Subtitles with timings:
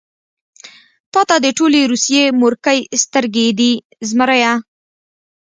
[1.13, 3.71] تاته د ټولې روسيې مورکۍ سترګې دي
[4.09, 4.53] زمريه.